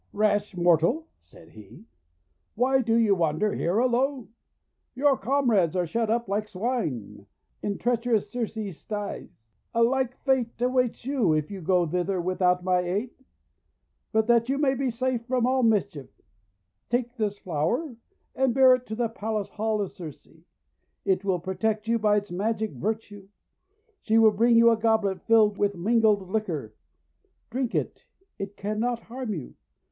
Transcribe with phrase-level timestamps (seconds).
[0.13, 1.85] "Rash mortal!'1 said he.
[2.55, 4.29] "Why do you wander here alone?
[4.95, 7.27] Your comrades are shut up like Swine
[7.61, 9.29] hi treach erous Circe's sties.
[9.75, 13.11] A like fate awaits you, if you go thither without my aid.
[14.11, 16.09] But that you may be safe from all mischief,
[16.89, 17.95] take this flower,
[18.33, 20.27] and bear it to the palace hall of Circe.
[21.05, 23.29] It will protect you by its magic virtue.
[24.01, 26.73] She will bring you a goblet filled with mingled liquor.
[27.51, 28.05] Drink it;
[28.39, 29.53] it cannot harm you.